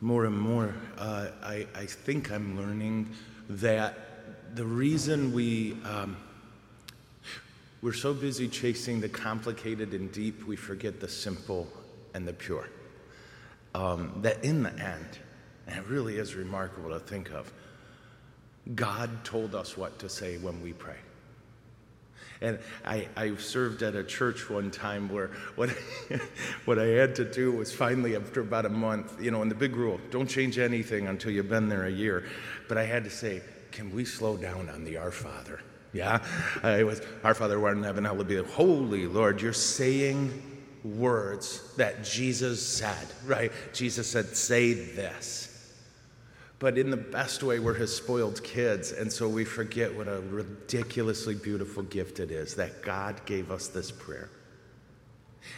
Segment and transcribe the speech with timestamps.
[0.00, 3.10] more and more, uh, I, I think I'm learning
[3.48, 6.16] that the reason we, um,
[7.82, 11.66] we're so busy chasing the complicated and deep, we forget the simple
[12.14, 12.68] and the pure.
[13.74, 15.18] Um, that in the end,
[15.66, 17.52] and it really is remarkable to think of,
[18.74, 20.96] God told us what to say when we pray.
[22.40, 25.70] And I, I served at a church one time where what,
[26.64, 29.56] what I had to do was finally, after about a month, you know, and the
[29.56, 32.24] big rule don't change anything until you've been there a year.
[32.68, 35.60] But I had to say, can we slow down on the Our Father?
[35.92, 36.20] Yeah?
[36.62, 39.40] Was, Our Father who art in heaven, hallowed be Holy Lord.
[39.40, 40.42] You're saying
[40.84, 43.52] words that Jesus said, right?
[43.72, 45.47] Jesus said, say this
[46.58, 48.90] but in the best way, we're his spoiled kids.
[48.90, 53.68] And so we forget what a ridiculously beautiful gift it is that God gave us
[53.68, 54.28] this prayer.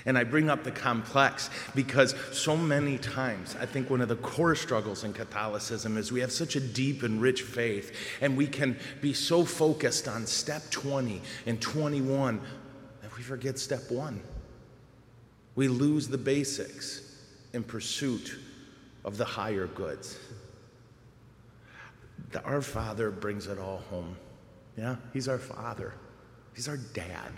[0.04, 4.16] And I bring up the complex because so many times I think one of the
[4.16, 8.46] core struggles in Catholicism is we have such a deep and rich faith, and we
[8.46, 12.40] can be so focused on step 20 and 21
[13.00, 14.20] that we forget step one.
[15.56, 17.16] We lose the basics
[17.54, 18.38] in pursuit
[19.04, 20.18] of the higher goods
[22.32, 24.16] the, our Father brings it all home.
[24.76, 25.94] Yeah, He's our Father,
[26.54, 27.32] He's our dad.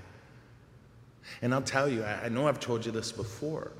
[1.40, 3.72] And I'll tell you, I, I know I've told you this before,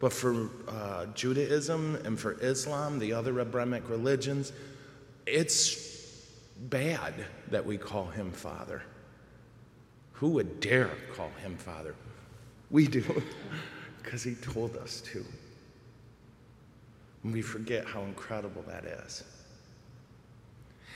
[0.00, 4.52] but for uh, Judaism and for Islam, the other Abrahamic religions,
[5.26, 6.28] it's
[6.68, 7.14] bad
[7.50, 8.82] that we call Him Father.
[10.12, 11.94] Who would dare call Him Father?
[12.70, 13.02] We do,
[14.02, 15.24] because He told us to.
[17.22, 19.24] And we forget how incredible that is.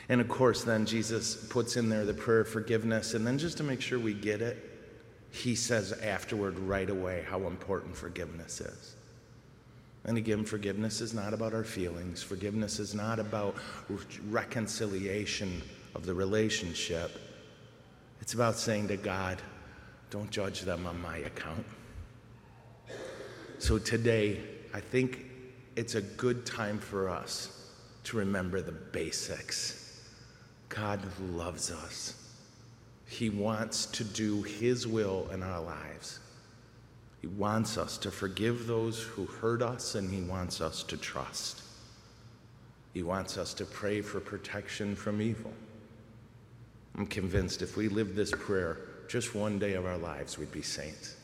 [0.08, 3.14] And of course, then Jesus puts in there the prayer of forgiveness.
[3.14, 4.64] And then just to make sure we get it,
[5.30, 8.96] he says afterward, right away, how important forgiveness is.
[10.04, 13.56] And again, forgiveness is not about our feelings, forgiveness is not about
[14.30, 15.60] reconciliation
[15.94, 17.10] of the relationship.
[18.22, 19.42] It's about saying to God,
[20.10, 21.64] don't judge them on my account.
[23.58, 24.40] So today,
[24.72, 25.26] I think
[25.76, 27.70] it's a good time for us
[28.04, 29.87] to remember the basics
[30.68, 31.00] God
[31.32, 32.14] loves us.
[33.06, 36.20] He wants to do His will in our lives.
[37.20, 41.62] He wants us to forgive those who hurt us, and He wants us to trust.
[42.94, 45.52] He wants us to pray for protection from evil.
[46.96, 50.62] I'm convinced if we lived this prayer just one day of our lives, we'd be
[50.62, 51.16] saints.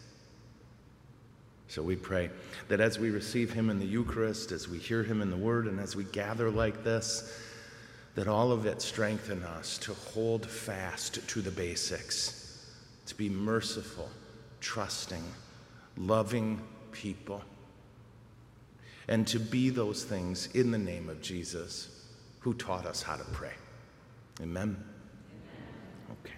[1.69, 2.31] So we pray
[2.69, 5.66] that as we receive Him in the Eucharist, as we hear Him in the Word,
[5.66, 7.37] and as we gather like this,
[8.14, 12.64] that all of it strengthen us to hold fast to the basics,
[13.06, 14.08] to be merciful,
[14.60, 15.25] trusting,
[15.97, 16.60] loving
[16.92, 17.42] people,
[19.08, 22.06] and to be those things in the name of Jesus
[22.41, 23.52] who taught us how to pray.
[24.41, 24.62] Amen?
[24.62, 24.84] Amen.
[26.22, 26.34] Okay.